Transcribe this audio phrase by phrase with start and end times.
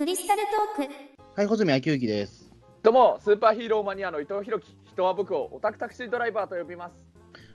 [0.00, 0.40] クリスタル
[0.76, 0.92] トーク。
[1.36, 2.50] はい、穂積昭之です。
[2.82, 4.74] どうもスーパーヒーローマニアの伊藤弘樹。
[4.86, 6.94] 人は僕をオタクタクシードライバーと呼びます。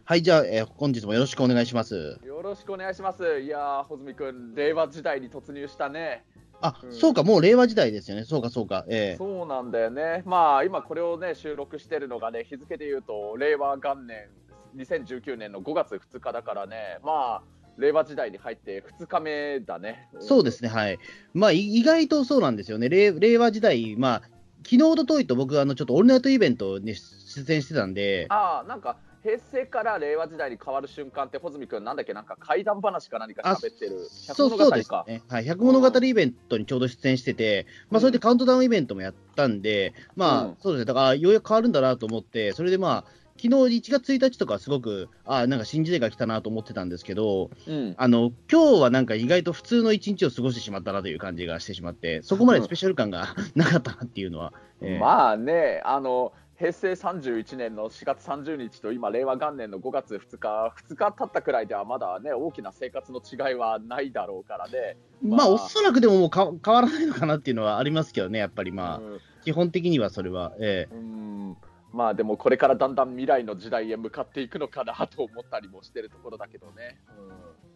[0.04, 2.20] はい、じゃあ、えー本日もよろしくお願いします。
[2.24, 3.40] よろしくお願いします。
[3.40, 6.24] いやー穂積君令和時代に突入したね。
[6.62, 6.94] あ、うん。
[6.94, 8.26] そうか、もう令和時代ですよね。
[8.26, 8.86] そうか、そうか。
[8.90, 9.18] ええ。
[9.18, 10.22] そうなんだよね。
[10.24, 14.30] まあ今これをね収録してるのがね日付で言うと令和元年
[14.78, 17.00] 2019年の5月2日だからね。
[17.04, 21.00] まあ令和時代に入って2日目だねそうですね、はい。
[21.34, 22.90] まあ、い意外とそうなんですよね。
[22.90, 24.22] 令令和時代、まあ、
[24.64, 35.24] 昨日、おとといと僕、あの、ちょっとオールナイトイベントに出演してたんで、ああなんか平成から令和時代に変わる瞬間って穂積君なんだっけなんか怪談話か何か喋ってるそうそうですかね。
[35.28, 35.46] はい。
[35.46, 40.86] 百物語イベントにちょうど出演してて、まあ、それでカウントダウンイベントもやったんで、まあ、うんそうですね。
[40.86, 47.94] だから、ようやく変わるんだなと思って、それでまあ、昨日1月1日とかすごく、ああ、なんか新時代が来たなと思ってたんですけど、うん。
[47.98, 64.96] あの今日はなんか意外と普通の一日を過ごしてしまったなという感じがしてしまって、そこまでスペシャル感が なかったなっていうのは、えーまあね、あの平成31年の4月30日と今、令和元年の5月2日、2日経ったくらいではまだね、大きな生活の違いはないだろうからね。
[65.22, 69.20] まあ、おそらくでももうか変わらないのかなっていうのはありますけどね、やっぱりまあ、うん。
[69.44, 71.58] 基本的にはそれは、えーうん
[71.96, 77.00] まあでもこれからだんだん未来の時代へ向かっていくのかなと思ったりもしてるところだけどね。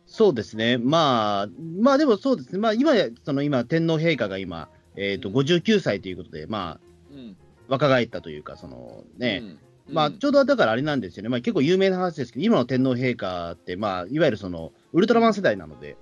[0.06, 1.48] そうですね、まあ、
[1.80, 5.36] まあでもそうですね、まあ今、その今、天皇陛下が今、えーとうん。
[5.36, 6.80] 59歳ということで、まあ、
[7.12, 7.38] うん。
[7.70, 9.42] 若返ったというか、そのね、
[9.88, 9.94] うん。
[9.94, 15.96] まあ、ちょうどだからあれなんですよね、まあ、結構有名な話ですけど、今の天皇陛下って、まあ、いわゆるそのウルトラマン世代なので、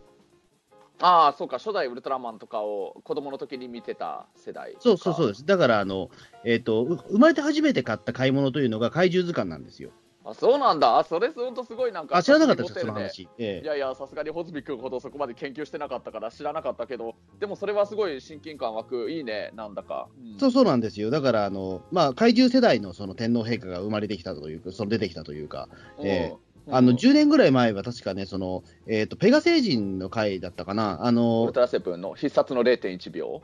[1.00, 4.76] ああ、そうか、初代ウルトラマンとかを子供の時に見てた世代。
[4.80, 5.46] そうそうそうです。
[5.46, 6.10] だから、あの、
[6.44, 9.92] えっ、と、う生まれて初めて買った買い物というのが怪獣図鑑なんですよ。
[10.30, 13.30] あそうなんだ、あそれ、本当すごいなんか、あ、知らなかったですか、その話。
[13.38, 20.10] ええいやいや、さすがに穂積君ほどそこまで研究してなかったから知らなかったけど、でもそれはすごい親近感湧く、いいね、なんだか。
[20.18, 21.12] うんそうそうなんですよ。
[21.12, 25.70] だから、あの、まあ、怪獣世代のその天皇陛下が生まれてきたというか、その出てきたというか、
[26.04, 26.96] えうんあの、うん。
[26.98, 33.42] 10年ぐらい前は確かね、その、えっ、と、ペガ星人の回だったかな、あウのル、トラセブンの必殺の0.1秒。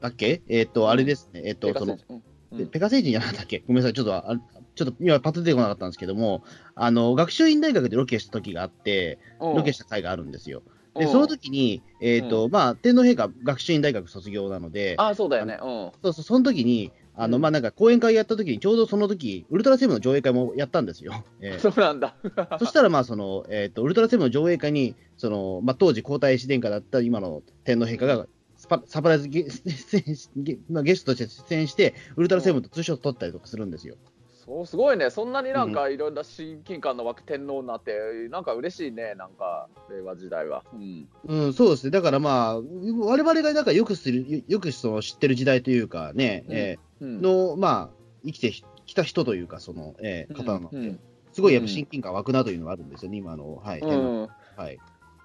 [0.00, 0.42] だっけ？
[0.48, 2.58] えっ、と、あれですね、えっ、と、その、うん。
[2.58, 3.62] でペガ星人じゃなかったっけ？
[3.66, 4.36] ごめんなさい、ちょっと、あ
[4.74, 6.42] ちょっと今パッと出てこなかったんですけども、
[6.74, 9.56] あの、学習院大学でロケした時があって、うん。
[9.56, 10.62] ロケした回があるんですよ。
[10.96, 11.12] で、うん。
[11.12, 15.58] その時に、えっ、と、まあ、天皇陛下、学習院大学卒業なので、あそうだよね。
[15.62, 15.92] うん。
[16.02, 21.24] そうそう、その時に、あの、うんまあ、なんか講演会やった時に、ちょうどその時、ウルトラセブンの上映会もやったんですよ。
[21.40, 22.16] えーそうなんだ。
[22.58, 28.26] そしたら、まあ、その、えっ、と、ウルトラセブンの上映会に、その、まあ、当時皇太子殿下だった今の天皇陛下が、
[28.86, 33.96] サプライズゲ出演しゲ,、まあ、ゲストとして出演して、ウルトラセブンとツーショット撮ったりとかするんですよ。
[34.50, 37.92] そうすごいね、そんなになんかいろんな親近感の湧く天皇になって、
[38.30, 40.64] なんか嬉しいね、なんか令和時代は。
[40.72, 41.90] うんうん、そうですね。
[41.90, 47.60] だからまあ、我々がなんかよくする、よくその知ってる時代というかね、うんえうん。
[47.60, 47.90] まあ、
[48.24, 48.52] 生きて
[48.86, 51.00] きた人というか、その、えー方なので、うん。
[51.32, 53.80] すごいやっぱ親近感湧くなというのがあるんですよね、今の、はい。
[53.80, 54.28] うん。
[54.56, 54.78] はい。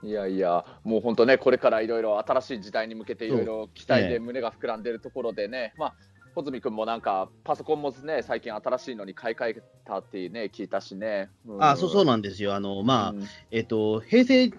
[0.03, 4.09] いやいや、もう本当ね、これからいろいろ新しい時代に向けていろいろ期待ええ。
[4.09, 5.95] で胸が膨らんでるところでね、まあ、
[6.35, 11.29] 穂積君もなんか、パソコンもね、最近新しいのに買い替えたってね、聞いたしね。
[11.59, 12.53] あ、そうそうななんですよ。
[12.53, 13.23] あの、まあ、うん。
[13.51, 14.51] えっと、平成、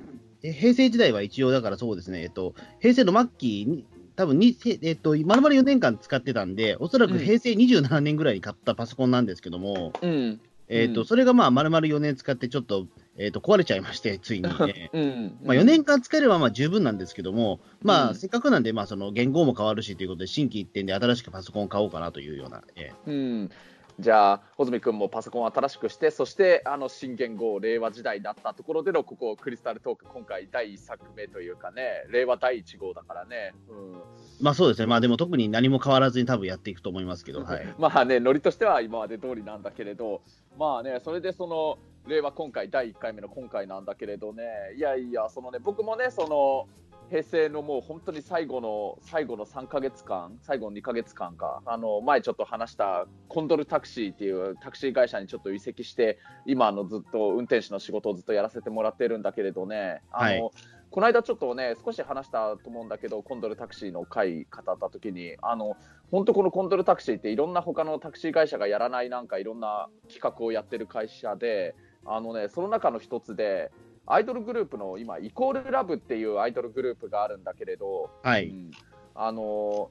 [0.42, 10.40] え平成時代は一応だからそうですね、えっと、平成の末期に、多分に、えっと、まるまる4年間使ってたんで、おそらく平成27年ぐらいに買ったパソコンなんですけども、うん。
[10.68, 12.86] えっと、うんそれがまあ、まるまる4年使ってちょっと、
[13.18, 14.90] えっと、壊れちゃいまして、ついに、ね。
[14.92, 15.38] うん。
[15.44, 23.50] まあ4年間使えればまあ十分なんですけども、まあ、うんせっかくなんで、まあ、その言語も変わるしということで、新規一点で新しくパソコンを買おうかなというような、えうん。
[23.98, 33.54] じゃあ、穂積君もパソコンを新しくして、そしてあの新元号、令和時代になったところでのここ、クリスタルトーク、今回第1作目というかね、令和第1号だからね。
[33.70, 33.92] うん。
[34.40, 37.74] まあそうですね、まあでも特に何も変わらずに多分やっていくと思いますけど、はい。
[37.78, 40.20] まあね、ノリとしては今まで通りなんだけれど、
[40.58, 44.44] まあね、それでその令和今回、第1回目の今回なんだけれどね、
[44.76, 46.68] いやいや、そのね、僕もね、その
[47.10, 60.50] 平成のもう本当に最後の最後の3か月間、最後の2か月間か、あの前ちょっと話したコンドルタクシーっていうタクシー会社にちょっと移籍して、今あのずっと運転手の仕事をずっとやらせてもらってるんだけれどね、あの、はい
[60.90, 65.76] この間ちょっとね、少し話したと思うんだけど、コンドルタクシーの回語った時に、あの、
[66.10, 71.74] 本当このコンドルタクシーっていろんな他のタクシー会社がやらないなんかいろんな企画をやってる会社で、
[72.06, 73.70] あのね、その中の一つで、
[74.06, 78.48] アイドルグループの今、イコールラブっていうアイドルグループがあるんだけれど、はい。
[78.48, 78.70] うん。
[79.14, 79.90] あの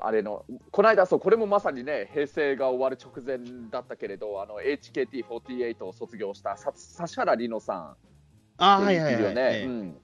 [0.00, 3.38] あれのこの間そう、これもまさにね平成が終わる直前
[3.70, 7.96] だったけれどあの HKT48 を卒業したさ指原莉乃さん。
[8.56, 9.66] あはいはいね、ええ。
[9.66, 9.96] うん、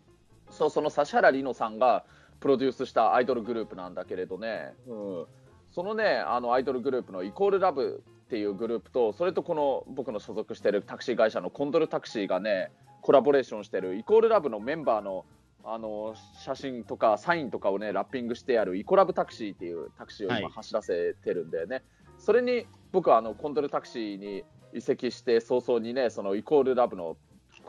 [0.50, 2.04] そうその指原莉乃さんが
[2.40, 5.26] プロデュースしたアイドルグループなんだけれどね、うん、
[5.72, 12.70] そのねあのアイドルグループのイコールラブっていうグループとそれとこの僕の所属してるタクシー会社のコンドルタクシーがね
[13.10, 15.24] コラボレーションしてるイコールラブのメンバーの
[15.64, 16.14] あの
[16.44, 20.52] 写真とかサインとかをねラッピングしてあるイコラブタクシーっていうタクシーを今はい。
[20.52, 21.82] 走らせてるんだよね、
[22.18, 27.16] それに僕はあのコンドルタクシーに移籍して早々にねそのイコールラブの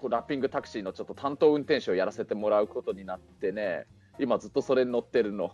[0.08, 3.88] ラッピングタクシーのちょっと担当運転手をやらせてもらうことになってね
[4.20, 5.54] 今ずっとそれに乗ってるの。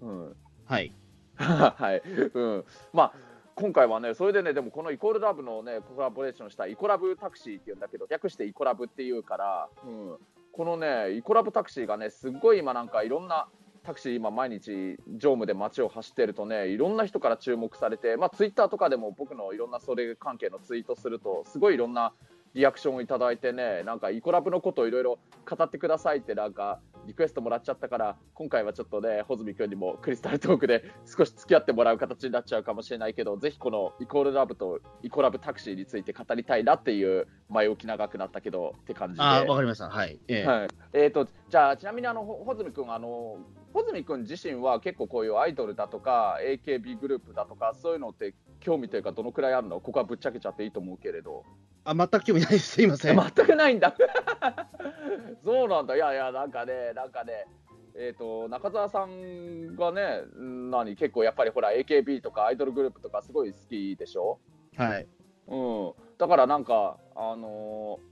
[0.00, 0.36] うん。
[0.64, 0.92] はい。
[1.38, 2.02] はい、
[2.34, 3.12] うん、まあ
[3.60, 10.16] 今回はね、それでね、でもこのイコールラブのね、コラボレーションしたイコラブタクシーっていうんだけど、略してイコラブっていうから、うん、
[10.52, 13.48] このね、イコラブタクシーがね、すっごい今なんかいろんな
[13.82, 22.12] タクシー今毎日乗務で街を走ってるとね、いろんな人から注目されて、まあツイッターとかでも僕のいろんなそれ関係のツイートすると、すごいいろんな
[22.54, 25.18] リアクションをいただいてね、なんかイコラブのことをいろいろ
[25.50, 26.78] 語ってくださいってなんか
[27.08, 39.22] リクエストもらっちゃったから、今回はちょっとね、穂積君にもクリスタルトークで 少し付き合ってもらう形になっちゃうかもしれないけど、ぜひこのイコールラブとイコラブタクシーについて語りたいなっていう前置き長くなったけどって感じで。
[39.22, 39.88] わかりました。
[39.88, 40.20] はい。
[40.28, 43.38] ええはい、えー、とじゃあちなみにあのほ穂積君あの
[43.72, 49.80] 穂積君自身は結構こういうアイドルだとか AKB グループだとかそういうのって興味というかどのくらいあるの？
[49.80, 51.44] ここはぶっちゃけちゃっていいと思うけれど
[51.90, 52.68] あ、全く興味ないです。
[52.72, 53.16] すいません。
[53.16, 53.94] 全くないんだ
[55.44, 57.46] そうなんだいやいやなんかねなんかね
[57.94, 64.38] えー、と中澤さんがねん何結構やっぱりほら AKB とかアイドルグループとかすごい好きでしょ？
[64.76, 65.08] はい。
[65.48, 68.08] うん、だからなんか、あのー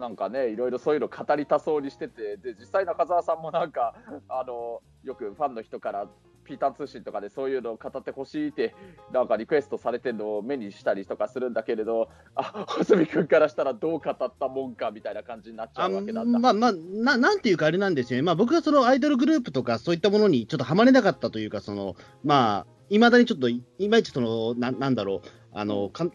[0.00, 3.94] なんかね、いろいろそういうの語りたそうにしてて、で実際、中澤さんもなんか、
[4.28, 6.06] あのーよくファンの人から、
[6.50, 8.74] ピーター通信とかでそういうのを語ってほしいって、
[9.12, 16.38] なんかリクエストされてるのを目にしたりとかするんだけれど、あ細見君からしたらどう語ったもんかみたいな感じになっちゃうわけなんだ。
[16.40, 21.94] まあまあな、なんていうかあれなんですよね、まあ、僕はそのアイドルグループとか、そういったものにちょっとはまれなかったというか、その
[22.24, 26.08] まあ、いまだにちょっとい、いまいちその、ななんだろう、あのか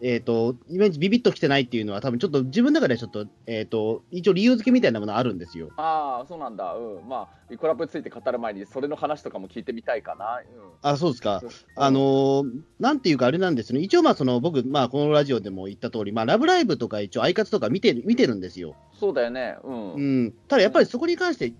[0.00, 5.70] んえー、といまいちビビッときてないっていうのは、多分ちょっと自分の中でちょっと、えー、と一応理由付けみたいなものあるんですよ。
[5.76, 10.40] ああ、そうなんだ、うん、まあ、イコラブについて語る前に、それの話とかも聞いてみたいかな。
[10.82, 18.74] あそうですかうん、あのーなんていうか、あれなんですね、一応、まあその僕、まあ、このラジオでも言った通り、まあ、ラブライブとか、一応、アイカツとか見てる見てるんですよ。
[18.98, 19.94] そうだよね、うん。
[19.94, 21.52] うん、ただやっぱりそこに関して、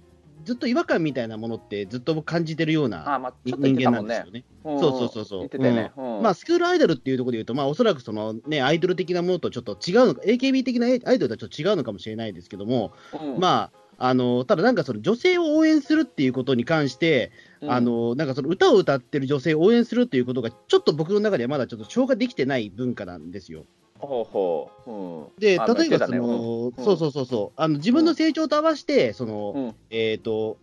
[0.45, 4.31] ずっと違和感みたいなものって、ずっと僕感じてるような人間なんですよ。
[4.31, 4.45] ね。
[4.65, 5.93] うんそうそうそうそうね。
[5.97, 23.65] うんまあ、スクールアイドルっていうところで言うと、まあ、おそらくその、ね、アイドル的なものとちょっと違うのか、AKB 的なアイドルとはちょっと違うのかもしれないですけども、うんまあ、あのただなんかその女性を応援するっていうことに関して、うんあのなんかその歌を歌ってる女性を応援するっていうことが、ちょっと僕の中ではまだちょっと消化できてない文化なんですよ。
[23.99, 24.91] ほうほう。
[24.91, 26.19] うん、で、あ例えばそ言ってたね。
[26.19, 26.85] の、うん。
[26.85, 29.75] そうそうそうそう、あの自分の成長と合わせて、その、うん。
[29.91, 30.59] えっ、と、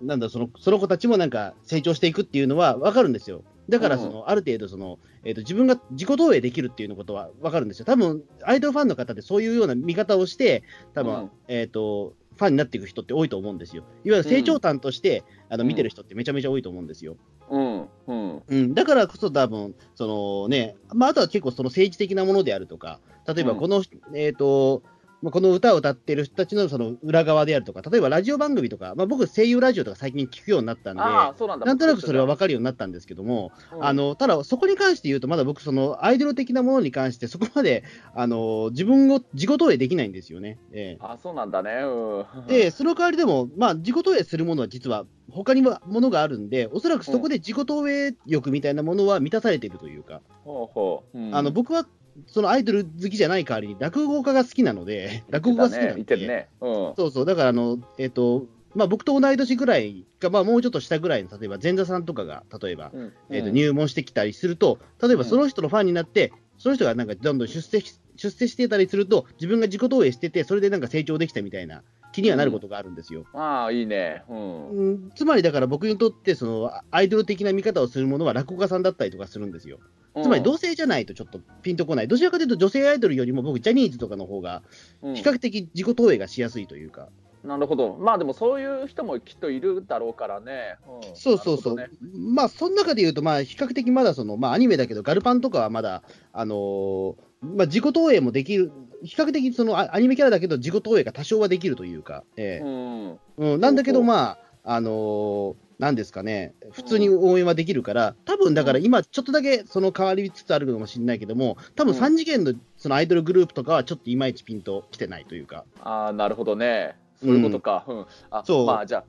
[0.00, 3.42] なんだその、その子たちもなんか成長していくっていうのは分かるんですよ。
[3.68, 7.84] だからその、ある程度その、えー、と自分が自己投影できるっていうのことは分かるんですよ。
[7.84, 11.30] 多分アイドルファンの方ってそういうような見方をして、多分、うん。
[11.48, 13.84] えっ、と、ファンになっていく人って多いと思うんですよ。
[14.04, 15.68] いわゆる成長端として、あのうん。
[15.68, 17.16] 見てる人ってめちゃめちゃ多いと思うんですよ。
[17.50, 18.42] うんうん。
[18.46, 23.58] うん、だからこそ多分そのね、まあ、あとは結構その政治的なものであるとか、例えばうん。
[23.58, 23.82] この、
[24.14, 24.82] えっ、と、
[25.22, 31.66] まあこの歌を歌ってる人たちのその裏側であるとか、例えばラジオ番組とか、まあ、僕、声優ラジオとか最近聞くようになったんで、ああ、そうなんだ。
[31.66, 40.58] なんとなくそれは分かるようになったんですけども、うんあのただ、そこに関して言うと、まだ僕、そのアイドル的なものに関して、そこまで あの自分を自己投影できないんですよね。
[40.72, 41.82] ええあそうなんだね。
[41.82, 51.18] うん、で、その代わりでも、まあ、自己投影するものは実は他にもものがあるんで、おそらくそこで自己投影欲みたいなものは満たされているというか、ほうほう。
[51.18, 51.86] うんあの僕は
[52.26, 56.48] そのアイドル好きじゃない代わりに落語家が好きなので、 落語が好きなので、言ってるね。
[56.60, 73.24] うんそうそう、だからあの、えっ、と、まあ、僕と同い年ぐらいか、まあ、もうちょっと下ぐらいの、例えば前座さんとかが、例えば、うんえーとうん入門してきたりすると、例えばその人のファンになって、その人がなんかどんどん出世し出世してたりすると、自分が自己投影してて、それでなんか成長できたみたいな気にはなることがあるんですよ。
[73.32, 74.22] ああ、いいね。
[74.28, 74.68] うん。
[74.68, 79.78] うんつまりだから僕にとってそのアイドル的な見方をするものは落語家さんだったりとかするんですよ。
[80.22, 82.08] つまり同性じゃないとちょっとピンとこない。
[82.08, 84.62] どちらかというと女性アイドルよりも僕ジャニーズとかの方が
[85.02, 87.08] うん比較的自己投影がしやすいというか。
[87.44, 87.96] なるほど。
[87.96, 90.76] まあでもそういう人もきっといるだろうからね。
[91.12, 91.74] んそうそうそう。
[91.74, 96.02] なるまあその中で言うとまあ比較的まだそのまあアニメだけどガルパンとかはまだ
[96.32, 98.72] あのーまあ自己投影もできる。
[99.02, 102.24] 比較的そのあアニメキャラだけど自己投影が多少はできるというか。
[102.36, 115.82] ええほどねうん、なんだけど、まあ、あのーなんですかね、普通に応援はできるから、多分だから今、ちょっとだけその変わりつつあるかもしれないけども、多分うん3次元のそのアイドルグループとかは、ちょっといまいちピンときてないというか、うん。
[115.88, 116.96] ああ、なるほどね。
[117.22, 117.84] そういうことか。
[117.88, 118.06] うん。
[118.30, 119.04] あそうまあじゃあ、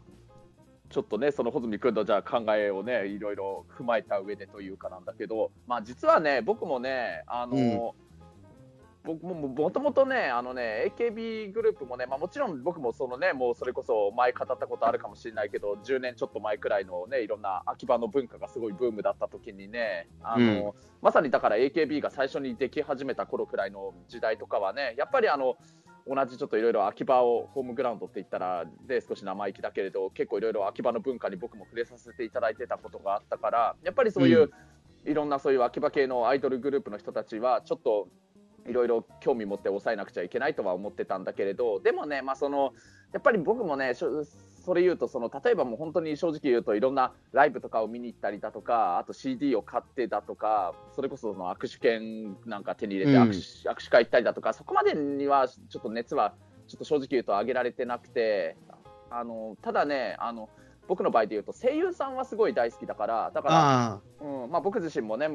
[0.89, 7.95] ちょっとね、その穂積君のじゃあ考えをね、いろいろ踏まえた上でというかなんだけど、まあ、実はね、僕もね、あの、
[9.03, 20.73] 僕ももともとね、あのね、AKB グループもね、まあ、もちろん僕もそのね、もうそれこそ前語ったことあるかもしれないけど、10年ちょっと前くらいのね、いろんな秋葉の文化がすごいブームだった時にね、あの、うん。
[21.01, 25.57] まさにだから AKB が最初にでき始めた頃くらいの時代とかはね、やっぱりあの、
[26.07, 34.49] 同じちょっといろいろ秋葉をホームグラウンドって言ったらで少し生意気だけれど結構いろいろ秋葉の文化に僕も触れさせていただいてたことがあったからやっぱりそういう、
[35.05, 38.07] いろんなそういう秋葉系のアイドルグループの人たちはちょっと
[38.67, 42.73] いろいろ興味持って抑えなくちゃいけないとは思ってたんだけれどでもね、まあ、その
[43.13, 53.21] やっぱり僕もねそれ言うとその例えばもう本当に正直言うといろんなライブとかを見に行ったりだとかあと CD を買ってだとかそれこそその握手券なんか手に入れてうん。
[53.23, 56.33] 握手,、握手会行ったりだとかそこまでにはちょっと熱は
[56.67, 58.55] ちょっと正直言うと上げられてなくて
[59.09, 60.49] あのただねあの
[60.87, 63.55] 僕の場合で言うと声優さんはすごい大好きだからだから
[63.93, 65.27] あうんまあ、僕自身もね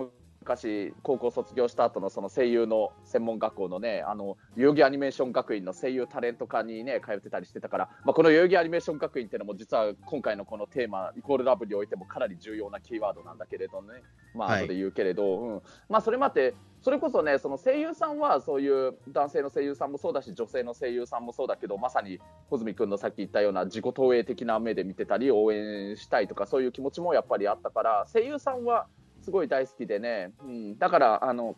[0.46, 13.88] 昔高校卒業した後のその声優の専門学校のねあの代々木アニメーション学院の声優タレント科にね通ってたりしてたから、まあ、この代々木アニメーション学院っていうのも実は今回のこのテーマイコールラブにおいてもかなり重要なキーワードなんだけれどね。
[14.34, 14.60] まあはい。
[14.62, 15.62] 後で言うけれど、うん。
[15.88, 28.86] まあ、それまでそれこそねその声優さんはそういう男性の声優さんもそうだし女性の声優さんもそうだけどまさに穂積君のさっき言ったような自己投影的な目で見てたり応援したいとかそういう気持ちもやっぱりあったから声優さんは
[29.26, 31.56] すごい大好きでね、うん、だからあの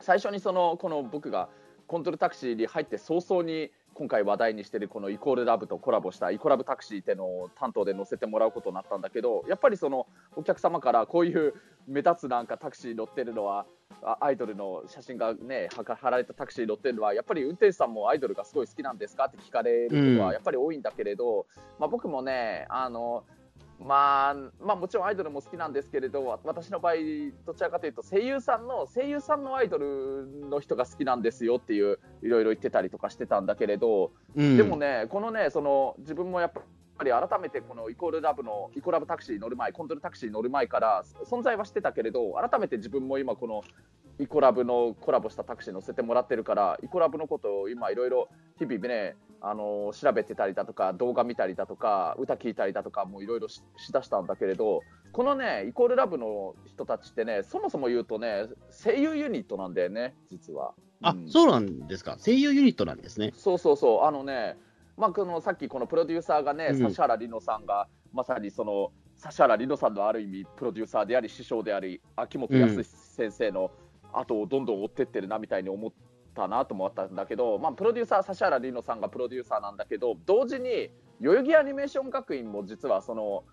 [0.00, 1.50] 最初にそのこの僕が
[1.86, 11.52] コントロタクシーに入って早々に今回話題にしているこのイコールラブとコラボしたイコラブタクシーってのを担当で乗せてもらうことになったんだけどやっぱりそのお客様からこういう
[11.86, 13.66] 目立つなんかタクシー乗ってるのは
[14.02, 21.44] あアイドルの写真がね貼られたタクシー乗ってるのはやっぱり運転手さんもアイドルがすごい好きなんですかって聞かれることはやっぱり多いんだけれど、
[21.78, 23.24] まあ、僕もねあの
[23.80, 26.94] まあ、まあもちろんアイドルも好きなんですけれどわ私の場合
[27.46, 43.62] どちらかというと声優さんの声優さんのアイドルの人が好きなんですよっていういろいろ言ってたりとかしてたんだけれど、うん、でもねこのねその自分もやっぱり改めてこのイコールラブのイコラブタクシー乗る前コントロタクシー乗る前から存在はしてたけれど改めて自分も今この
[44.18, 54.82] イコラブのコラボしたタクシー乗せてもらってるからイコラブのことを今いろいろ日々ねあの調べてたりだとか動画見たりだとか歌聞いたりだとかもいろいろししだしたんだけれど
[55.12, 60.74] このねイコールラブの人たちってねそもそも言うとね声優ユニットなんだよね実は。
[61.02, 62.16] あ、うんそうなんですか。
[62.24, 63.32] 声優ユニットなんですね。
[63.34, 64.56] そうそうそう、あのね、
[64.96, 68.92] まあ、このさっきこのプロデューサーがね、うん指原莉乃さんが、まさにその
[69.22, 73.70] 指原莉乃さんのある意味、プロデューサーであり、師匠であり、秋元康先生の
[74.12, 75.92] 後をどんどん追ってってるなみたいに思っ
[76.34, 83.44] たなと思ったんだけど、まあ、プロデューサー、指原莉乃さんがプロデューサーなんだけど、同時に代々木アニメーション学院も実はその、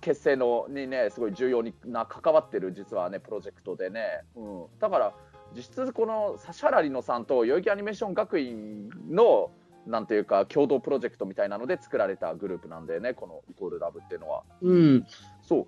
[0.00, 4.02] 結成のにねすごい重要な関わってる実はねプロジェクトでね、
[4.36, 5.14] うん、だから
[5.56, 9.50] 実質この指原莉乃さんと代々木アニメーション学院の
[9.86, 14.42] なんていうか共同プロジェクトみたいなので作られたグループなんだよねこのイコールラブっていうのは。
[14.60, 15.06] うん。
[15.42, 15.66] そう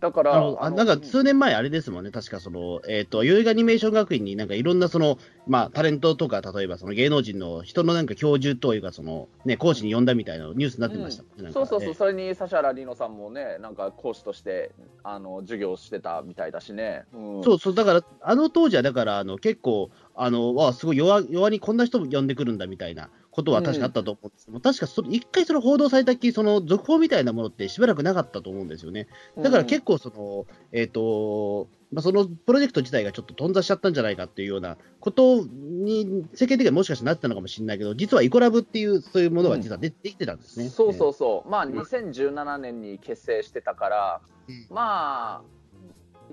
[0.00, 2.10] だからあなんか数年前あれですもんね。
[2.10, 14.72] 確かその、えっ、と、代々木アニメーション学院になんかいろんなその、まあ、タレントとか、例えばその芸能人の人のなんか教授というか、その、ね、講師に呼んだみたいなニュースになってましたもんそうそうそう、えそれに指原莉乃さんもねなんか講師として
[15.02, 29.08] あの授業をしてたみたいだしね、うん、そうそう、だから、あの当時は、だから、あの、結構、あの、わあ、すごい弱、弱にこんな人も呼んでくるんだみたいなことは確かあったと思うんですけど、確かそれ、一回その報道されたっきり、その続報みたいなものってしばらくなかったと思うんですよね。
[29.36, 40.70] だから結構、その、えっ、と、まあ、そのプロジェクト自体がちょっと頓挫しちゃったんじゃないかっていうようなことに、世間的にはもしかしたらなってたのかもしれないけど、実はイコラブっていう、そういうものが実はで,、できてたんですね。
[40.70, 44.66] そうそうそう、まあ2017年に結成してたから、うん。
[44.70, 45.56] まあ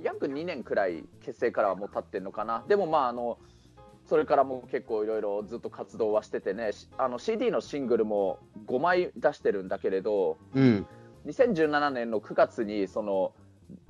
[0.01, 2.63] 約2年くらい結成からはもう経ってるのかな。
[2.67, 3.38] でもまああの
[4.05, 10.88] それからも結構いろいろずっと活動はしててねしあの CD のシングルも5枚出してるんだけれどえーうん。
[11.25, 13.33] 2017年の9月にその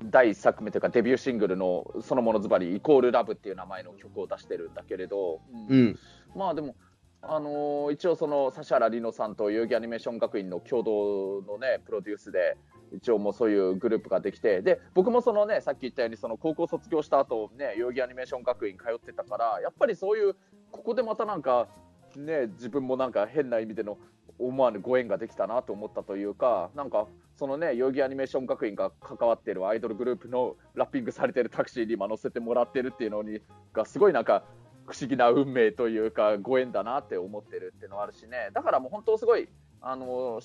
[0.04, 5.98] 第1作目というかデビューシングルのそのものズバリイコールラブっていう名前の曲を出してるんだけれど、うんうん。
[6.36, 6.76] まあでも、
[7.22, 12.56] あのー一応その指原莉乃さんと代々木アニメーション学院の共同のねプロデュースで
[12.96, 20.34] 一応もうそういうグループができてで僕もそのねさっき言ったようにその高校卒業した後ね代々木アニメーション学院通ってたからやっぱりそういう
[20.70, 21.68] ここでまたなんか
[22.16, 23.98] ね自分もなんか変な意味での
[24.38, 33.40] 思わぬご縁ができたなと思ったというかなんかそのね代々木アニメーション学院が関わっているアイドルグループのラッピングされてるタクシーに今乗せてもらってるっていうのに
[33.72, 34.44] がすごいなんか
[34.86, 38.50] 不思議な運命というかご縁だなって思ってるっていうのはあるしね。
[38.52, 39.48] だからもう本当すごい
[39.80, 40.40] あの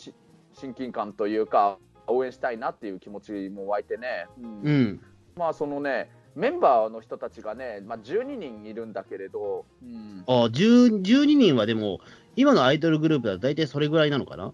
[0.53, 1.77] 親近感というか
[2.11, 4.61] 応援したいなっていう気持ちも湧いてね、うん。
[4.61, 5.01] うん。
[5.35, 11.99] まあそのねメンバーの人たちがね、まあ、12人いるんだけれど、うん、あ10 12人はでも、
[12.35, 14.53] 今のアイドルグループだと大体それぐらいなのかな？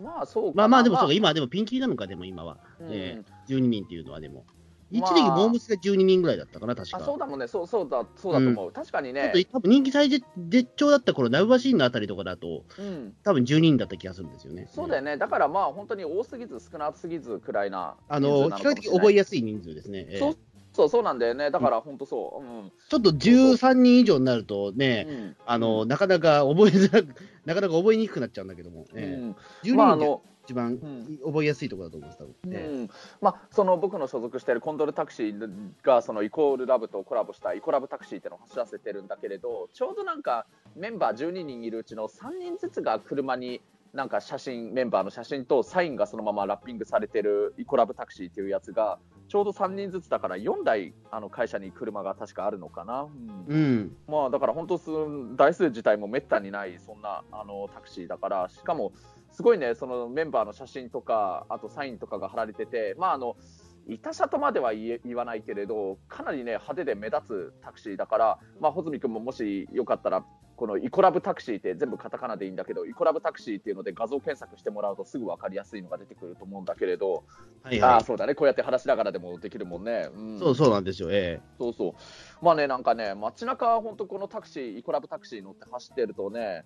[0.00, 2.58] まあそうかまあまあ、でもそうか、今はでもピンキリなのか、でも今は。
[2.80, 2.88] うん。
[2.92, 4.44] え12人っていうのはでも。
[4.90, 5.14] 一まあ。
[5.14, 6.98] 時期、モームスが12人ぐらいだったかな、確か。
[6.98, 7.48] あそうだもんね。
[7.48, 9.32] そうそうだそうだと思う、確かにね。
[9.34, 14.68] ちょっと多分人気最絶絶頂だった頃、ナウバシーンのあたりとかだと、うん、多分12人だった気がするんですよね。
[14.72, 15.16] そうだよね。
[15.16, 20.06] だからまあ本当に多すぎず少なすぎずくらいなあの、比較的覚えやすい人数ですね。
[20.08, 20.18] ええ。
[20.18, 20.36] そう
[20.72, 21.50] そうそうなんだよね。
[21.50, 22.72] だから本当そう、うん。
[22.90, 25.36] ちょっと13人以上になるとね、うん。
[25.46, 27.14] あの、なかなか覚えづらく、
[27.46, 29.36] なかなか覚えにくくなっちゃうんだけども、えうん。
[29.64, 32.30] え12まああの一番ん覚えやすいところだと思います、多分。
[32.30, 43.60] うええんまあ、その僕の所属しているコンドルタクシーがそのイコールラブとコラボしたイコラブタクシーっていうのを走らせてるんだけれどちょうどなんかメンバー12人いるうちの3人ずつが車に
[43.96, 48.98] なんか写真メンバーの写真とサインがそのままラッピングされてるイコラブタクシーっていうやつが
[49.28, 53.08] ちょうど3人ずつだから4台あの会社に車が確かあるのかな、
[53.48, 53.96] うんうん。
[54.06, 54.90] まあだから本当す
[55.36, 58.92] 台数自体もめったにないそんなあのタクシーだからしかも
[59.36, 63.36] すごいねそのメンバーの写真とかあとサインとかが貼られててまああの
[63.86, 70.24] 痛車とまでは言え言わないけれどかなりね派手で目立つタクシーだからまあ穂積君ももしよかったら
[70.56, 77.24] このイコラブタクシーって全部カタカナでいいんだけどイコラブタクシーっていうので画像検索してもらうとすぐ分かりやすいのが出てくると思うんだけれど、
[77.62, 77.90] はいはい。
[77.92, 80.08] ああそうだねこうやって話しながらでもできるもんね。
[80.14, 82.44] うんそうそうなんですよ、えそうそう。
[82.44, 86.64] まあね、なんかね、街中本当このタクシー、イコラブタクシー乗って走ってるとね、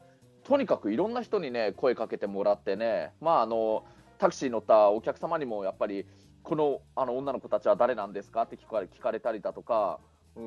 [0.50, 3.85] とにかくいろんな人にね、声かけてもらってね、まああの、
[4.19, 6.07] タクシー乗ったお客様にもやっぱり、
[6.42, 8.42] このあの女の子たちは誰なんですか？
[8.42, 10.00] って聞かれ聞かれたりだとか、
[10.35, 10.42] うー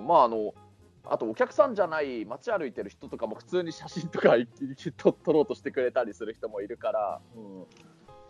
[0.00, 0.54] ん、まああの、
[1.04, 4.46] あとお客さんじゃない街歩いてる人とかも普通に写真とかい
[4.96, 7.66] 撮撮ろうとしてくれたりする人もいるから、うん。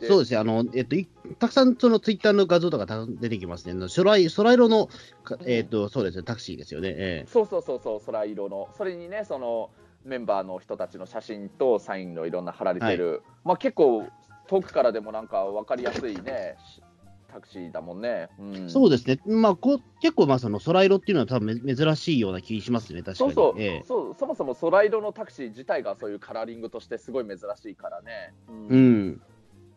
[0.01, 1.07] えそうですね、あの、えっと、い
[1.39, 3.75] たくさんそのツイッターの画像とかた出てきますね。
[3.95, 4.87] 空色の、
[5.25, 6.95] かえっと、そうですね、タクシーですよね。
[6.97, 7.25] え。
[7.29, 9.71] そうそうそうそう、空色の、それにね、その
[10.09, 14.09] メンバーの人たちの写真とサインのいろんな貼られてる、まあ結構、
[14.49, 16.83] 遠くからでもなんか分かりやすいね、し
[17.31, 18.29] タクシーだもんね。
[18.39, 23.33] うん、えそうですね、まあ、こう結構、まあ、その空色っていうのは多分め珍しいような気しますね、確かに。
[23.35, 23.83] そうそう、ええ。
[23.87, 28.35] そうそもそも空色のタクシー自体がそういうカラーリングとしてすごい珍しいからね。
[28.49, 28.69] うん。
[28.69, 29.21] うん。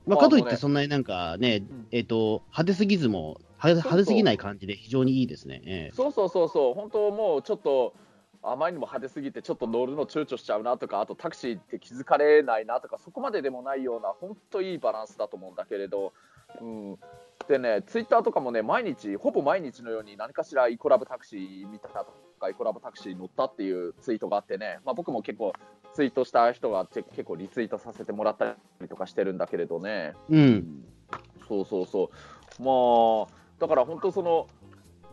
[0.05, 1.87] まあ、まあかといってそんなになんかね、ん。
[1.91, 5.61] えっ、と、派手すぎずも、派手すぎない感じで非常にいいですね。
[5.65, 5.95] ええ。
[5.95, 7.93] そうそうそうそう、本当もうちょっと、
[8.43, 16.13] あまりにも派手すぎて、ちょっと乗るの躊躇しちゃうなとか、あとタクシーって気づかれないなとか、そこまででもないような、本当いいバランスだと思うんだけれど、
[16.59, 16.99] うん、
[17.47, 25.53] でね、ツイッターとかもね、毎日、ほぼ毎日のように何かしらイコラブタクシー見たとか、イコラブタクシー乗ったっていうツイートがあってね、まあ、僕も結構、
[25.93, 30.13] ツイートした人がて結構リツイートさせてもらったりとかしてるんだけれどね。
[30.29, 30.85] うん。
[31.47, 32.09] そうそうそ
[32.59, 32.63] う。
[32.63, 34.47] まあ、だから本当その、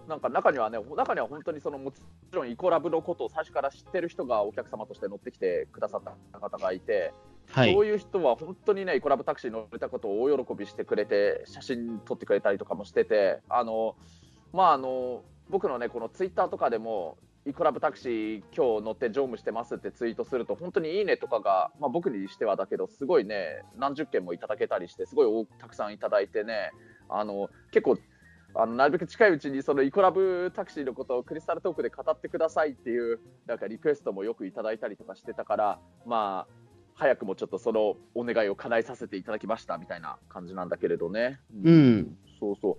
[0.09, 2.01] なんか中にはね、中には本当にそのもち
[2.33, 7.13] ろんイコラブのことを最初から知ってる人がお客様として乗ってきてくださった方がいて、
[7.51, 7.87] はいそう。
[7.87, 13.97] いう人は本当にね、イコラブタクシーに乗れたことを大喜びしてくれて、写真撮ってくれたりとかもしてて、あの、
[14.53, 26.73] まああの、僕のね、このツイッターとかでも、イコラブタクシー今日乗って乗務してますってツイートすると本当にいいねとかが、まあ、僕にしてはだけどすごいね何十件もいただけたりしてすごい多たくさんいただいてね
[27.09, 27.97] あの結構
[28.55, 41.39] あのなるべく近いうちにそのイコラブタクシーのことをクリスタルトークで語ってくださいっていうなんかリクエストもよくいただいたりとかしてたからまあ早くもちょっとそのお願いを叶えさせていただきましたみたいな感じなんだけれどね。
[41.65, 42.19] うん。
[42.41, 42.77] そうそう。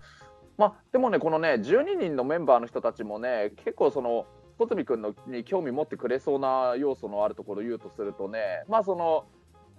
[0.57, 4.25] まあ、でもね、このね、12人のメンバーの人たちもね、結構その、
[4.57, 9.25] 小泉君のに興味持ってくれそうな要素のあるところを言うとするとね、まあその、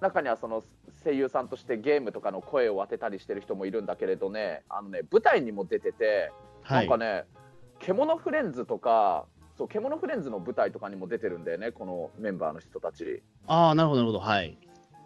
[0.01, 0.65] 中にはその
[1.05, 6.33] 声優さんとしてゲームとかの声を当てたりしてる人もいるんだけれどね、あのね、舞台にも出てて、
[6.63, 7.05] はいなんか。
[7.05, 7.25] ね、
[7.79, 13.23] 獣フレンズとか、そう、獣フレンズの舞台とかにも出てるんだよね、このメンバーの人たち。
[13.47, 14.25] ああ、なるほど、なるほど。
[14.25, 14.59] はい。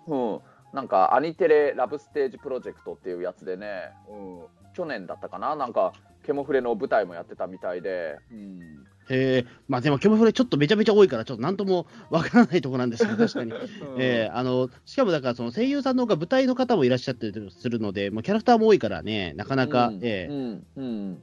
[0.06, 0.40] うん、
[0.72, 5.92] なんかアニテレラブステージプロジェクトっていうやつでね、うん、去年だったかな、なんか
[6.24, 13.52] ケモフレの舞台もやってたみたいで、うん、へえ、まあでも、ケモフレちょっとめちゃめちゃ多いから、ちょっとなんともわからないところなんですけど、 確かに。
[13.98, 21.22] ええあの、しかもだから、その声優さんの方が舞台の方もいらっしゃったりするので、もうキャラクターも多いからね、なかなか、うんええうんうん。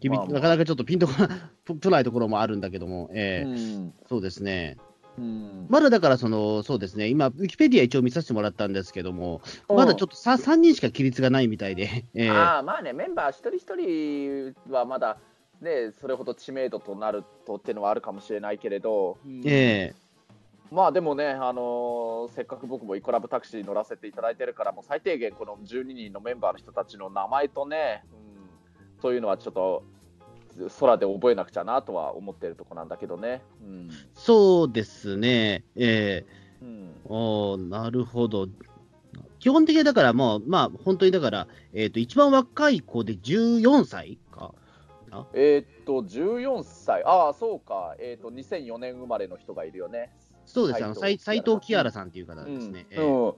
[0.00, 0.34] きびまあまあ。
[0.34, 3.94] なかなかちょっとピンとこないところもあるんだけども、ええうん。
[4.08, 4.76] そうですね。
[5.18, 5.66] うん。
[5.68, 15.18] まだだから、その、そうですね、今、ウィキペディア一応見させてもらったんですけども、まだちょっと 3, 3人しか規律がないみたいで、ええああまあね、メンバー一人一人はまだ、
[15.60, 20.06] ね、それほど知名度となるとっていうのはあるかもしれないけれど、うんええ
[20.70, 29.84] まあでもね、あのーせっかく僕もイコラブタクシー乗らせていただいてるから、もう最低限この12人のメンバーの人たちの名前とね、うん、そういうのはちょっと
[30.80, 33.42] 空で覚えなくちゃなとは思ってるとこなんだけどね。
[33.62, 35.64] うんそうですね。
[35.76, 36.24] え
[36.60, 38.48] うんー、おーなるほど。
[39.38, 44.54] 基本的にだからもう、まあ、本当にだから、えっ、と、一番若い子で14歳か。
[45.32, 50.10] えーっと、14歳、ああ、そうか、えーっと、2004年生まれの人がいるよね。
[50.44, 52.08] そうです、斎斉藤キアラさん。
[52.08, 52.86] っていう方ですね。
[52.90, 53.28] えーうん。
[53.28, 53.34] うん。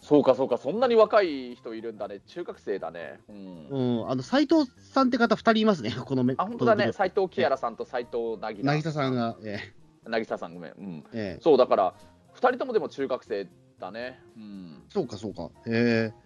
[0.00, 3.20] そうか、そうか、そんなに若い人いるんだね、中学生だね。
[3.28, 3.68] うん。
[3.68, 9.14] うん、あの、斉藤さんって方2人いますね、 このめあ、本当だね、この斉藤キアラさんと斉藤なぎ渚さん。
[9.14, 9.58] が、え
[10.04, 10.72] 渚さん、ごめん。
[10.72, 11.38] うん、ーえ。
[11.40, 11.94] ーそう、だから、
[12.34, 13.48] 2人ともでも中学生
[13.78, 14.20] だね。
[14.36, 15.50] うん、そうか、そうか。
[15.66, 16.12] え。
[16.12, 16.23] ー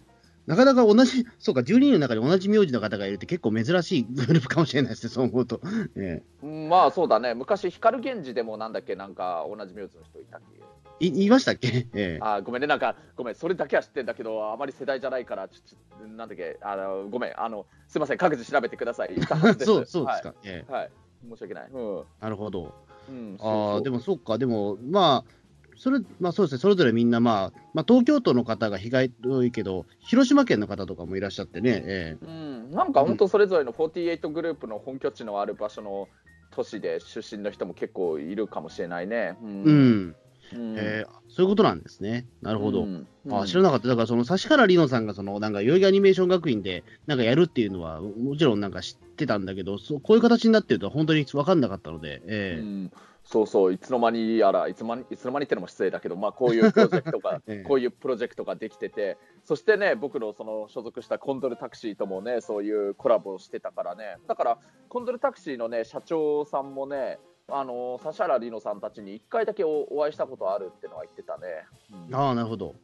[0.48, 5.60] なかなか同じ、そうか、12人の中に同じ名字の方がいるって結構珍しいグループかもしれないですね、 そう思うと。
[5.94, 11.04] えうんまあ、そうだね、昔、光源氏でもなんだっけ、なんか同じ名字の人いたっけ？
[11.04, 11.86] ーい言いましたっけ？
[11.92, 19.10] えーあごめんね、なんか、ごめん、それだけは知ってんだけど、あまり世代じゃないから、ちょなんだっけ、あのごめん、あのすみません、各自調べてください。
[19.60, 20.34] そうそうですか。
[20.44, 20.90] えはい、はい、
[21.30, 21.68] 申し訳ない。
[21.70, 21.98] うん。
[22.00, 22.72] ーなるほど。
[23.08, 25.37] うん、ああ、でも、もそうか、でも、まあ、
[25.78, 36.08] それ、まあそうですね、それぞれみんな、まあ、まあ、東京都の方が被害多いけど、広島県の方とかもいらっしゃってね、えうん、なんか本当、それぞれの48グループの本拠地のある場所の
[36.50, 39.36] 都市で出身の人も結構いるかもしれないね。
[39.42, 39.62] うえうん。
[39.64, 40.16] ん、
[40.52, 40.74] うん。
[40.76, 42.26] えーそういうことなんですね。
[42.42, 42.82] なるほど。
[42.82, 43.06] うん。
[43.30, 43.86] あ知らなかった。
[43.86, 52.60] だから、その、指原莉乃さんが、その、なんか、代々木アニメーション学院で、なんかやるっていうのは、もちろんなんか知ってたんだけど、そうこういう形になってるとは本当に分かんなかったので、ええ。
[52.60, 52.92] うん
[53.30, 67.18] そうそう、いつの間にやら、いつまにいつの間にってのも失礼だけど、まあ、こういうプロジェクトが、 ええこういうプロジェクトができてて、そしてね、僕のその所属したコンドルタクシーともね、そういうコラボをしてたからね、だから、コンドルタクシーのね、社長さんもね、
[67.50, 71.66] あの指原莉乃さんたちに1回だけおお会いしたことあるってのは言ってたね。
[72.08, 72.74] うんああ、なるほど。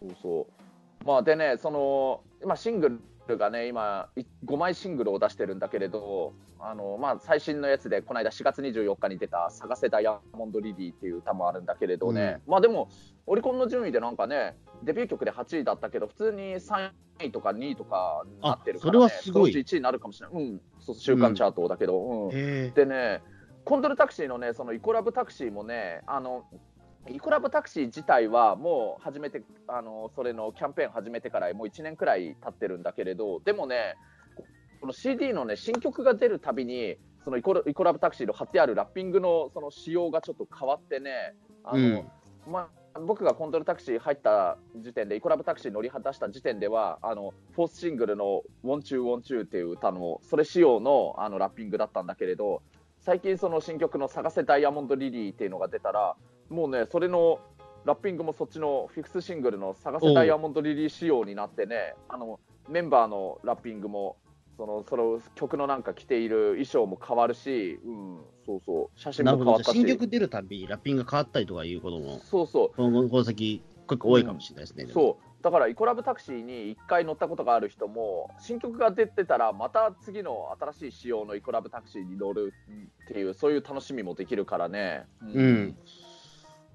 [0.00, 0.46] そうそ
[1.02, 1.04] う。
[1.04, 12.88] まあでね、その今シングルがね、今い5枚シングルを出してるんだけれど、あのまあ最新のやつでこの間4月24日に出た探せダイヤモンドリリーっていう歌もあるんだけれどね、まあでも
[13.26, 16.90] オリコンの順位でなんかね、デビュー曲で8位だったけど普通に3
[17.20, 19.52] 位とか2位とかなってるから、ね、あそれはすごい。
[19.52, 20.42] そのうち1位になるかもしれない。
[20.42, 22.28] うん、そう週間チャートだけど。
[22.28, 22.30] うん。
[22.30, 23.22] へえでね、
[23.64, 26.44] コンドルタクシーのね、そのイコラブタクシーもね、あの
[27.08, 33.96] イコラブタクシー自体はもう始めて、あのそれのキャンペーン始めてからもう1年くらい経ってるんだけれど、でもね、
[34.80, 41.34] この CD のね新曲が出るたびに、そのイコライコラブタクシーの貼ってあるラッピングのその仕様がちょっと変わってね、
[41.64, 42.04] あの
[42.46, 52.62] まあ、僕がコンドルタクシー入った時点で、イコラブタクシー乗り始めた時点では、あの fourth シングルの「Want you Want you っていう歌の、それ仕様のあのラッピングだったんだけれど、
[52.98, 56.16] 最近、その新曲の「探せダイヤモンドリリー」っていうのが出たら、
[56.50, 57.40] もうね、それの
[57.84, 64.16] ラッピングもそっちのフィフスシングルの「探せダイヤモンドリリー」仕様になってね、あのメンバーのラッピングも、
[64.56, 69.24] そのその曲のなんか着ている衣装も変わるし、うん、そうそう、写真。
[69.24, 69.72] も変わったし。
[69.72, 72.76] 新曲出るたび、ラッピングが変わったりとかいうことも、そうそう。
[72.76, 74.84] この先、結構多いかもしれないですね。
[74.84, 75.30] でもそう。
[75.42, 82.52] だからイコラブタクシーに1回乗ったことがある人も新曲が出てたらまた次の新しい仕様のイコラブタクシーに乗る
[83.04, 85.76] っていうそういう楽しみもできるからね、うん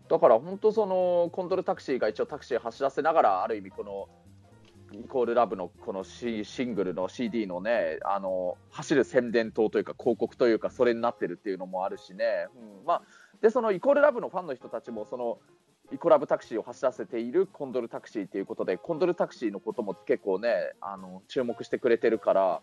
[0.10, 4.08] だから本当そのコントロタクシーが一応タクシー走らせながらある意味この
[4.94, 12.86] イコールラブのこのシシングルの CD のねあの走る宣伝塔というか広告というかそれになってるっていうのもあるしね、うん。
[12.86, 13.02] まあ、
[13.42, 15.40] でそのイコールラブのファンの人たちもその
[15.92, 20.50] イコラブタクシーを走らせているコンドルタクシーということでコンドルタクシーのことも結構ね
[20.82, 22.62] あの注目してくれてるから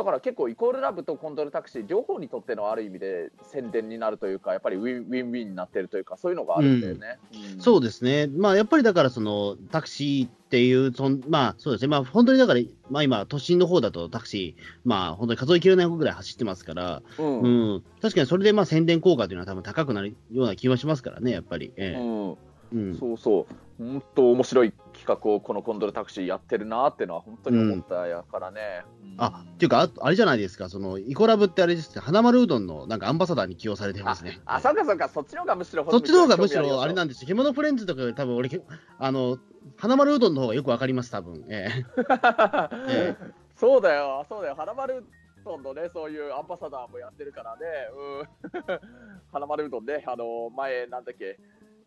[0.00, 7.18] だから結構イコールラブとコンドルタクシー両方にとってのある意味で宣伝になるというかやっぱりウィンウィンウィンになってるというかそういうのがあるんだよね。
[7.54, 7.60] うん。
[7.60, 17.40] そうですね、まあ、やっぱりだから、そのタクシーっていう、そんまあ、そうですね、まあ、本当にだから、まあ、今、都心の方だとタクシー、まあ、本当に数えきれないぐらい走ってますから、うん。
[17.40, 21.72] うん、確かにそれでまあ宣伝効果というのは多分高くなるような気はしますからね、やっぱり。
[21.76, 22.00] ええ。
[22.00, 22.36] うん
[22.72, 22.94] うん。
[22.94, 28.60] そうそう、本当面白い企画をこのコンドルタクシーやってるなっていうのは本当に思ったやからね。
[29.04, 34.40] うんあっていうか、ああれじゃないですか、そのイコラブってあれですね、花丸うどんのなんかアンバサダーに起用されてますね。
[34.46, 38.50] あ、そうかそうか、そっちの方がむしろそっちの方がむしろあれななんですよ、獣フレンズとか多分俺、
[38.98, 39.38] あの
[39.76, 41.44] 花丸うどんの方がよくわかります、多分。
[41.50, 41.68] え。
[42.88, 43.40] ええ。
[43.56, 45.04] そうだよ、そうだよ、花丸う
[45.44, 47.62] どんのね、そういうアンバサダーもやってるからね、
[47.94, 48.80] うん、
[49.32, 51.38] 花丸うどんね、あの前、なんだっけ、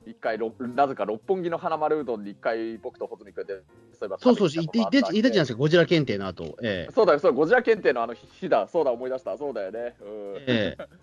[0.06, 9.96] 一回ろ、なぜか六本木の花丸うどんに一回、僕と穂積君で、そういえばそうそう、食言ってべに行ったじゃないですか、ゴジラ検定の後、えそうだよ、そうゴジラ検定のあの日だ、そうだ、思い出した、そうだよね。
[10.02, 10.08] うん。
[10.38, 10.78] ええ。
[10.78, 10.88] え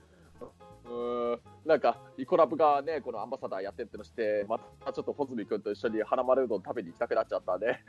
[0.90, 1.40] うん。
[1.64, 7.84] なんか、イコラブがね、このアンバサダーやってるってのして、またちょっと穂積君と一緒に花丸うどん食べに行きたくなっちゃったね。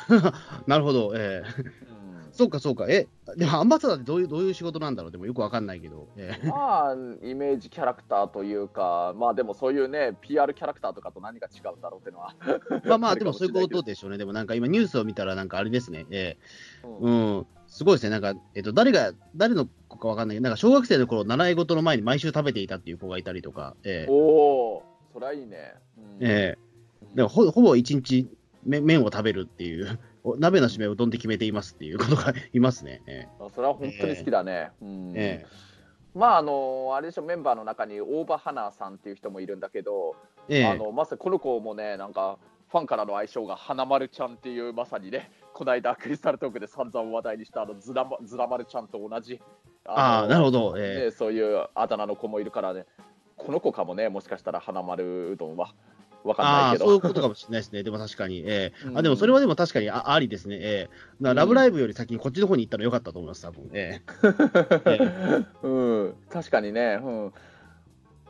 [0.66, 2.03] なるほど、ええ
[2.34, 6.36] そうか、そうか、え、でもアンバサダーってどういうどういう仕事なんだろう、でもよくわかんないけど、え。
[6.42, 6.92] えまあ、
[7.22, 12.34] イメージキャラクターというか、まあでもそういうね、PR キャラクターとかと何が違うんだろうっていうのは。
[12.86, 16.36] まあまあ、でもそういうことでしょうね、でもなんか今、ニュースを見たら、なんかあれですね、え
[16.82, 16.86] え。
[16.86, 17.36] うん。
[17.36, 20.36] うん、すごいですね、なんか、えっと、誰が、誰の子かわかんない。
[20.36, 24.10] けど、なんか小学生の頃習い事の前に毎週食べていたっていう子がいたりとか、ええ。
[24.10, 25.74] おお、そりゃいいね。
[25.96, 26.04] うん。
[26.20, 26.58] ええ。
[27.14, 28.28] でもほほぼ一日
[28.64, 33.02] め麺を食べるっていう、お鍋の締めをうどんで決めていますっていうことがいますね。
[33.06, 34.70] えあそれは本当に好きだね。
[34.80, 35.12] うん。
[35.14, 35.46] ええ。
[36.14, 40.16] まああのあれでしょメンバーの中に大場花さんっていう人もいるんだけど、
[40.48, 40.66] ええ。
[40.66, 42.38] あのまさにこの子もねなんか
[42.70, 49.40] ファンからの愛称が花丸ちゃんっていうまさにねこの間クリスタルトークで散々話題にしたあのずらまずら丸ちゃんと同じ
[49.84, 50.78] ああ、なるほど、ど。
[50.78, 51.04] え。
[51.06, 52.86] ね、そういうあだ名の子もいるからね。
[53.36, 55.74] この子かもねもしかしたら花丸うどんは
[56.24, 57.82] わかんないけどそういうことかもしれないですね。
[57.82, 58.40] でも確かに。
[58.40, 60.56] ええうんあ、でもそれはでも確かにあありですね。
[60.56, 63.70] ええだからラブライブより先にこっちの方に行ったらよかったと思います、多分。
[63.74, 64.00] え
[64.84, 65.00] え
[65.62, 65.68] う
[66.08, 67.32] ん、確かにね、うん、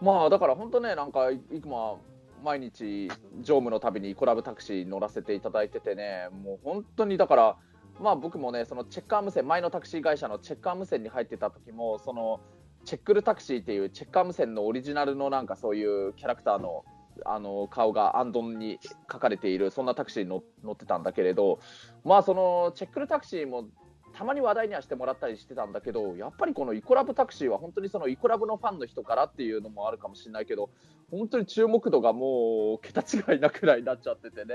[0.03, 1.97] まあだから本当ね、なんかい今、
[2.43, 3.09] 毎日、
[3.41, 7.57] 乗務のたびにイコラブタクシー乗らせていただいててね、もう本当にだから、
[8.01, 12.41] まあ僕もね、そのチェッカー無線、前のタクシー会社のチェッカー無線に入ってた時も、その
[12.85, 16.85] チェックルタクシーっていうチェッカー無線のオリジナルのなんかそういうキャラクターの
[17.25, 18.79] あの顔がアンドンに
[19.11, 21.61] 書かれている、そんなタクシーに乗乗ってたんだけれど、
[22.05, 23.67] まあそのチェックルタクシーも
[24.15, 30.71] たまに話題にはしてもらったりしてたんだけど、やっぱりこのイコラブタクシーは本当にそのイコラブのファンの人からっていうのもあるかもしれないけど、
[31.11, 34.55] 本当に注目度がもう桁違いなくらいになっちゃっててね、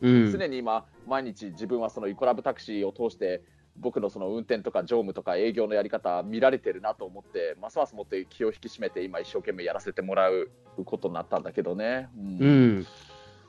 [0.00, 0.32] うん。
[0.32, 3.42] 常に今、毎日自分はそのイコラブタクシーを通して、
[3.78, 10.50] 僕のその運転とか乗務とか営業のやり方見られてるなと思って、ますますもって気を引き締めて、今、一生懸命やらせてもらう
[10.84, 12.08] ことになったんだけどね。
[12.18, 12.86] うんうん。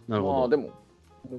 [0.08, 0.40] なるほど。
[0.40, 0.72] まあでも、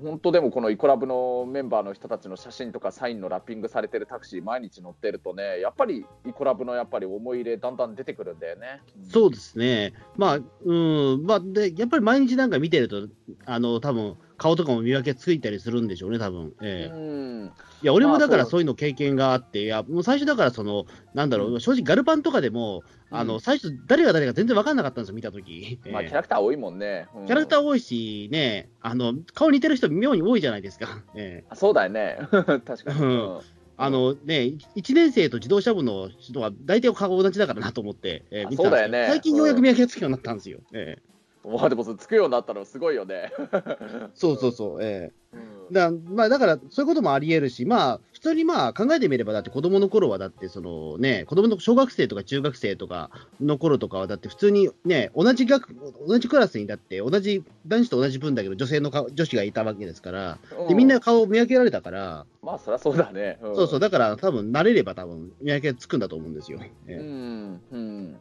[0.02, 8.82] 本当でもこのイコラブのメンバーの人たちの写真とかサインのラッピングされてるタクシー毎日乗ってるとねやっぱりイコラブのやっぱり思い入れだんだん出てくるんだよね。
[9.10, 9.94] そうですね。
[10.16, 10.74] まあ、う
[11.16, 11.24] ん。
[11.24, 13.08] まあ、で、やっぱり毎日なんか見てると、
[13.46, 16.54] あの、多分顔とかも見分けついたりするんでしょうね、多分。
[16.62, 16.94] ええ。
[16.94, 17.52] うん。
[17.82, 25.78] いや、俺もだからまあそういうの経験があって、いや、もう最初だから、その、なんだろう、正直ガルパンとかでも、あの、うん最初誰が誰か全然分かんなかったんですよ、見たとき。
[25.90, 27.08] まあ、キャラクター多いもんね。
[27.14, 27.26] うん。
[27.26, 31.02] キャラクター多いし、ね、あの、顔似てる人妙に多いじゃないですか。
[31.14, 31.44] ええ。
[31.50, 32.18] あそうだよね。
[32.30, 33.00] 確かに。
[33.00, 33.36] うん。
[33.36, 33.40] うん。
[33.80, 39.06] あのね、1年生と自動車部の人は大体顔同じだからなと思って、えーあ見てたんですそうだよね。
[39.08, 40.58] 最近ようやく見分けがつくようになったんですよ。
[40.72, 41.07] ええ
[41.56, 43.32] まあでもそれつくようになったのすごいよね。
[44.14, 44.82] そうそうそう。
[44.82, 55.74] ええうんだまあ、だから、そういうこともあり得るし、まあ、普通にまあ考えてみれば、だって子供の頃は、だってそのね、子供の小学生とか中学生とかの頃とかは、だって普通にね、同じ学、
[56.06, 63.38] 同じクラスにだって、同じ、男子と同じ分だけど、女性の顔女子がいたわけですから、でみんな顔を見分けられたから、まあそりゃそうだね。
[63.42, 66.60] んそうそう、だから多分慣れれば多分見分けつくんだと思うんですよ。
[66.86, 68.20] えうえんうん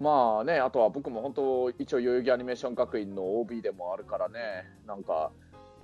[0.00, 5.30] まあね、あとは僕も本当、一応、代々木アニメーション学院の OB でもあるからね、なんか、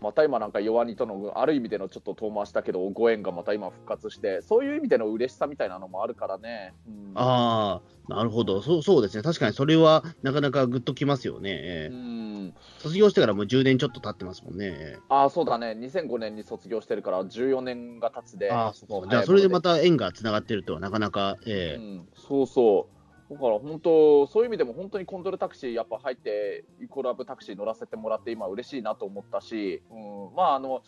[0.01, 6.75] また今、なんか弱にとの、ある意味でのちょっと遠回しだけど、ご縁がまた今復活して、そういう意味での嬉しさみたいなのもあるからね。
[6.87, 11.51] うんああ、なるほどそう、そうですね、確かにそれはなかなかグッときますよね。
[11.63, 14.67] えうえん卒業してからもう10年ちょっと経ってますもんね。
[14.67, 19.11] ええあそうだね、2005年に卒業してるから、14年が経つで、ああ、そうもか。
[19.11, 22.96] じゃあ、それでまた、た縁がつながってるとは、なかなか、ええうん、そうそう。
[23.31, 30.83] だから本当、そういう意味でも本当にコンドルタクシーやっぱ入って、イコラブタクシー乗らせてもらって、今、嬉しいなと思ったし、うん、まああの、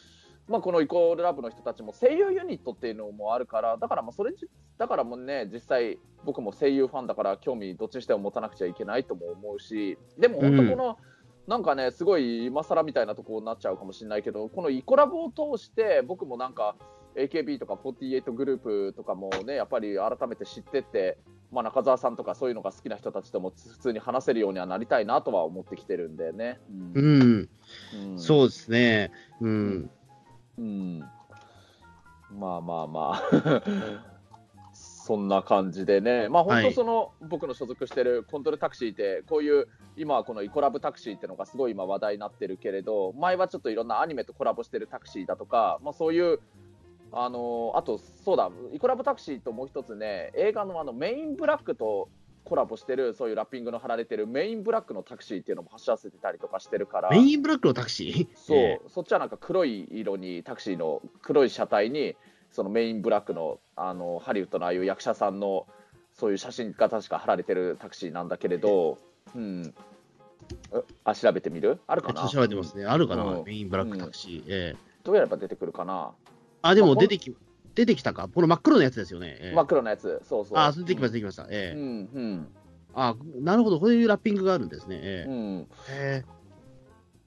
[0.46, 4.33] まあ、このイコールラブの人たちも声優ユニットっていうのもあるから、だからまあそれ
[4.79, 10.98] だからもうね、実際、僕も声優ファンだから、興味どっちにしても持たなくちゃいけないとも思うし、でも本当、この、
[11.48, 16.77] なんかね、すごい今更みたいなところになっちゃうかもしれないけど、このイコラボを通して、僕もなんか、
[17.18, 21.18] AKB とか48グループとかもね、やっぱり改めて知ってって、
[21.50, 26.59] まあ、中澤さんとかそういうのが好きな人たちとも普通に話せるようにはなりたいなとは思ってきてるんでね。
[26.94, 27.40] ううん。
[27.40, 27.48] ん、
[27.94, 28.18] うん。
[28.18, 29.11] そうですね。
[29.40, 29.90] うん。
[30.59, 31.00] うん。
[32.38, 33.62] まあまあまあ、
[35.09, 46.40] そんな感じでね、まあ本当その、僕の所属してるコントロタクシーって、こういう今はこのイコラブタクシーっていうのがすごい今話題になってるけれど、前はちょっといろんなアニメとコラボしてるタクシーだとか、まあそういう、
[47.12, 52.09] あのあとそうだ、イコラブタクシーともう一つね、映画のあのメインブラックと
[52.44, 57.11] コラボしてる、そういうラッピングの貼られてるメインブラックのタクシーっていうのも走らせてたりとかしてるから。
[57.11, 58.37] メインブラックのタクシー？
[58.37, 62.16] そう、えそっちはなんか黒い色にタクシーの黒い車体に
[62.51, 65.66] そのメインブラックのあのハリウッドのああいう役者さんの
[66.14, 68.99] そういう写真が確か貼られてるタクシーなんだけれど、
[69.35, 69.75] うん、
[70.73, 71.81] えあ調べてみる？
[71.87, 72.29] あるかな？
[72.29, 72.87] 調べてますね。
[72.87, 73.44] あるかな、うん。
[73.44, 74.44] メインブラックタクシー。
[74.49, 74.77] ええ。
[75.05, 76.12] どうやれば出てくるかな、
[76.62, 77.35] あ、でも出てき、
[77.75, 78.29] 出てきたか？
[78.29, 79.37] この真っ黒のやつですよね。
[79.40, 80.59] ええ真っ黒なやつ、そうそう。
[80.59, 81.47] あ、出てきました、出てきました。
[81.51, 82.49] ええうん、うん、
[82.94, 85.01] あ、なるほど、こういうラッピングがあるんですね。
[85.03, 85.66] えうん。
[85.90, 86.38] えへ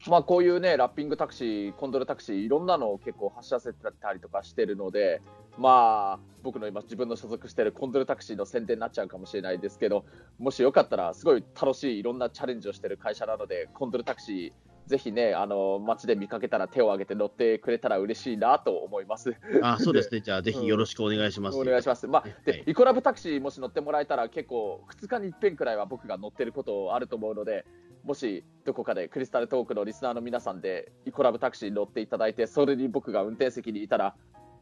[0.10, 5.22] まあ、こういうね、ラッピングタクシー、コンドルタクシー、いろんなのを結構走らせてたりとかしてるので、
[5.60, 10.06] まあ、僕の今、自分の所属してるコンドルタクシーの宣伝になっちゃうかもしれないですけど、
[10.39, 19.36] もしよかったら、すごい楽しい、いろんなチャレンジをしてる会社なので、コンドルタクシー、ぜひね、あの街で見かけたら手を挙げて乗ってくれたら嬉しいなと思います。
[19.62, 20.22] あ、そうですね。
[20.22, 21.58] じゃあ、ぜひよろしくお願いします。
[21.58, 22.08] お願いします。
[22.08, 27.65] まあ、はいで、イコラブタクシーもし乗ってもらえたら、結構、2日に一遍くらいは僕が乗ってることあると思うので、
[28.04, 34.15] もしどこかでクリスタルトークのリスナーの皆さんで、イコラブタクシーに乗っていただいて、それに僕が運転席にいたら、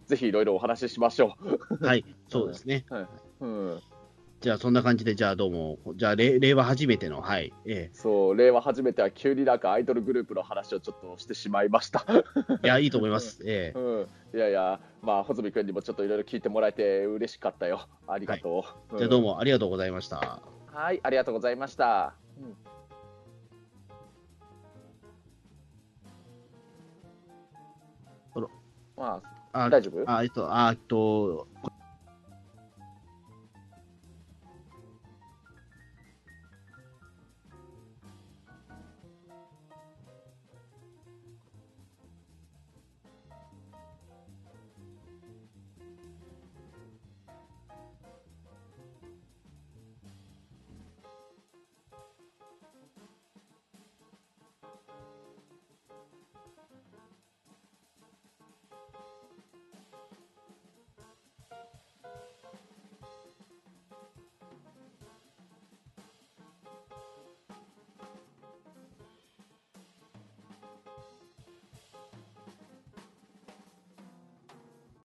[0.06, 1.36] ぜひいろいろお話ししましょ
[1.82, 2.86] はい、そうですね。
[2.90, 3.08] う。
[3.46, 3.80] うん、
[4.42, 12.06] じゃあ、そんな感じで、じゃあ、どうも、じゃあ、令令和初めての、はい、えそう、令和初めては急になんかアイドルグループの話をちょっとしてしまいました。
[12.64, 13.42] えいや、いいと思います。
[13.46, 13.82] ええう
[14.36, 17.88] ん、いやいや、まあ、穂積君にもちょっといろいろ聞いてもらえて嬉しかったよ。
[18.08, 18.98] ありがとう。
[18.98, 19.34] じゃあ、どうも。
[19.34, 20.42] もありがとうございました。
[20.68, 22.16] はい、ありがとうございました。
[22.42, 22.56] うん
[28.96, 29.22] ま
[29.54, 30.04] ああ、大丈夫？
[30.12, 31.48] あ、えっと、あえっと、